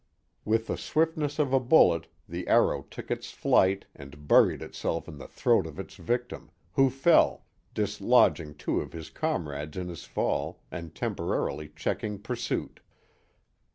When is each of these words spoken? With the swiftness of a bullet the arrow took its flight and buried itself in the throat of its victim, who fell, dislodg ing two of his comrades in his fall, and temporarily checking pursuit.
With 0.45 0.65
the 0.65 0.77
swiftness 0.77 1.37
of 1.37 1.53
a 1.53 1.59
bullet 1.59 2.07
the 2.27 2.47
arrow 2.47 2.87
took 2.89 3.11
its 3.11 3.29
flight 3.29 3.85
and 3.95 4.27
buried 4.27 4.63
itself 4.63 5.07
in 5.07 5.19
the 5.19 5.27
throat 5.27 5.67
of 5.67 5.77
its 5.77 5.93
victim, 5.93 6.49
who 6.73 6.89
fell, 6.89 7.45
dislodg 7.75 8.39
ing 8.39 8.55
two 8.55 8.81
of 8.81 8.93
his 8.93 9.11
comrades 9.11 9.77
in 9.77 9.89
his 9.89 10.05
fall, 10.05 10.59
and 10.71 10.95
temporarily 10.95 11.71
checking 11.75 12.17
pursuit. 12.17 12.79